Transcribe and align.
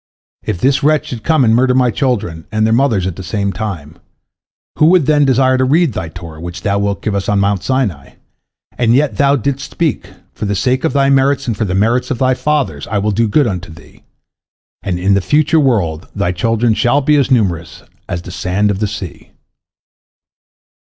If 0.41 0.59
this 0.59 0.81
wretch 0.81 1.05
should 1.09 1.21
come 1.23 1.45
and 1.45 1.53
murder 1.55 1.75
my 1.75 1.91
children 1.91 2.45
and 2.51 2.65
their 2.65 2.73
mothers 2.73 3.05
at 3.05 3.17
the 3.17 3.21
same 3.21 3.53
time, 3.53 3.99
who 4.79 4.87
would 4.87 5.05
then 5.05 5.25
desire 5.25 5.59
to 5.59 5.63
read 5.63 5.93
Thy 5.93 6.09
Torah 6.09 6.41
which 6.41 6.63
Thou 6.63 6.79
wilt 6.79 7.03
give 7.03 7.13
us 7.13 7.29
on 7.29 7.37
Mount 7.39 7.61
Sinai? 7.61 8.13
And 8.79 8.95
yet 8.95 9.17
Thou 9.17 9.35
didst 9.35 9.69
speak, 9.69 10.09
For 10.33 10.45
the 10.45 10.55
sake 10.55 10.83
of 10.83 10.93
thy 10.93 11.11
merits 11.11 11.45
and 11.45 11.55
for 11.55 11.65
the 11.65 11.75
merits 11.75 12.09
of 12.09 12.17
thy 12.17 12.33
fathers 12.33 12.87
I 12.87 12.97
will 12.97 13.11
do 13.11 13.27
good 13.27 13.45
unto 13.45 13.71
thee, 13.71 14.01
and 14.81 14.97
in 14.97 15.13
the 15.13 15.21
future 15.21 15.59
world 15.59 16.07
thy 16.15 16.31
children 16.31 16.73
shall 16.73 17.01
be 17.01 17.15
as 17.17 17.29
numerous 17.29 17.83
as 18.09 18.23
the 18.23 18.31
sand 18.31 18.71
of 18.71 18.79
the 18.79 18.87
sea." 18.87 19.29